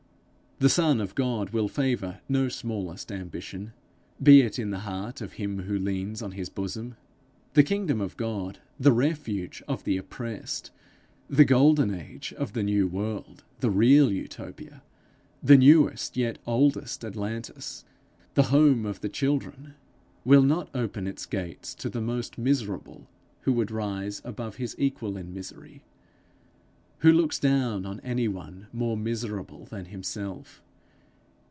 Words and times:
The 0.59 0.69
Son 0.69 1.01
of 1.01 1.15
God 1.15 1.49
will 1.49 1.67
favour 1.67 2.19
no 2.29 2.47
smallest 2.47 3.11
ambition, 3.11 3.73
be 4.21 4.41
it 4.43 4.59
in 4.59 4.69
the 4.69 4.81
heart 4.81 5.19
of 5.19 5.33
him 5.33 5.63
who 5.63 5.75
leans 5.75 6.21
on 6.21 6.33
his 6.33 6.49
bosom. 6.49 6.97
The 7.55 7.63
kingdom 7.63 7.99
of 7.99 8.15
God, 8.15 8.59
the 8.79 8.91
refuge 8.91 9.63
of 9.67 9.85
the 9.85 9.97
oppressed, 9.97 10.69
the 11.27 11.45
golden 11.45 11.91
age 11.91 12.31
of 12.33 12.53
the 12.53 12.61
new 12.61 12.87
world, 12.87 13.43
the 13.59 13.71
real 13.71 14.11
Utopia, 14.11 14.83
the 15.41 15.57
newest 15.57 16.15
yet 16.15 16.37
oldest 16.45 17.03
Atlantis, 17.03 17.83
the 18.35 18.43
home 18.53 18.85
of 18.85 19.01
the 19.01 19.09
children, 19.09 19.73
will 20.23 20.43
not 20.43 20.69
open 20.75 21.07
its 21.07 21.25
gates 21.25 21.73
to 21.73 21.89
the 21.89 22.01
most 22.01 22.37
miserable 22.37 23.07
who 23.45 23.53
would 23.53 23.71
rise 23.71 24.21
above 24.23 24.57
his 24.57 24.75
equal 24.77 25.17
in 25.17 25.33
misery, 25.33 25.81
who 26.99 27.11
looks 27.11 27.39
down 27.39 27.83
on 27.83 27.99
any 28.01 28.27
one 28.27 28.67
more 28.71 28.95
miserable 28.95 29.65
than 29.65 29.85
himself. 29.85 30.61